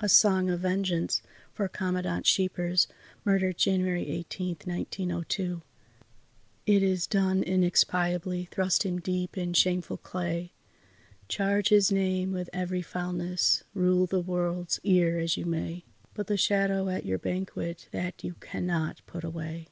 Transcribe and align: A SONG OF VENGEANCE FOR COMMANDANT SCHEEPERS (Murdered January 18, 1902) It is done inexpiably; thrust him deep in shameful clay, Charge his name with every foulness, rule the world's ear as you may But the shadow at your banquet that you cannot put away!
A 0.00 0.08
SONG 0.08 0.48
OF 0.48 0.60
VENGEANCE 0.60 1.20
FOR 1.52 1.68
COMMANDANT 1.68 2.26
SCHEEPERS 2.26 2.86
(Murdered 3.26 3.58
January 3.58 4.08
18, 4.08 4.56
1902) 4.64 5.60
It 6.64 6.82
is 6.82 7.06
done 7.06 7.42
inexpiably; 7.42 8.46
thrust 8.50 8.84
him 8.86 8.98
deep 8.98 9.36
in 9.36 9.52
shameful 9.52 9.98
clay, 9.98 10.52
Charge 11.28 11.68
his 11.68 11.92
name 11.92 12.32
with 12.32 12.48
every 12.54 12.80
foulness, 12.80 13.62
rule 13.74 14.06
the 14.06 14.22
world's 14.22 14.80
ear 14.84 15.18
as 15.18 15.36
you 15.36 15.44
may 15.44 15.84
But 16.14 16.28
the 16.28 16.38
shadow 16.38 16.88
at 16.88 17.04
your 17.04 17.18
banquet 17.18 17.88
that 17.90 18.24
you 18.24 18.36
cannot 18.40 19.02
put 19.06 19.22
away! 19.22 19.68